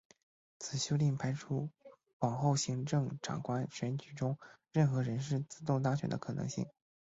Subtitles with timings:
[0.57, 4.35] 此修订排除了往后行政长官选举中
[4.71, 6.65] 任何人士自动当选的可能性。